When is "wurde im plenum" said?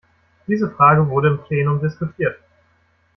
1.09-1.79